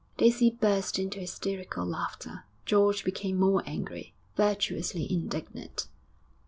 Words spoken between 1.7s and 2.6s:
laughter.